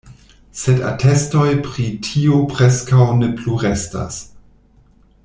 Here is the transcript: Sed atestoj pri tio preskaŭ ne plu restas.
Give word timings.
Sed 0.59 0.79
atestoj 0.91 1.43
pri 1.67 1.85
tio 2.07 2.39
preskaŭ 2.55 3.05
ne 3.21 3.33
plu 3.39 3.63
restas. 3.67 4.21